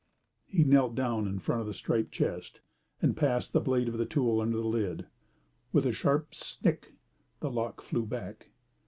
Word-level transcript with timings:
He 0.47 0.57
had 0.63 0.67
knelt 0.67 0.95
down 0.95 1.27
in 1.27 1.37
front 1.37 1.61
of 1.61 1.67
the 1.67 1.75
striped 1.75 2.11
chest, 2.11 2.59
and 3.03 3.15
passed 3.15 3.53
the 3.53 3.59
blade 3.59 3.87
of 3.87 3.99
the 3.99 4.05
tool 4.07 4.41
under 4.41 4.57
the 4.57 4.63
lid. 4.65 5.05
With 5.71 5.85
a 5.85 5.93
sharp 5.93 6.33
snick 6.33 6.95
the 7.39 7.51
lock 7.51 7.81
flew 7.83 8.07
back. 8.07 8.47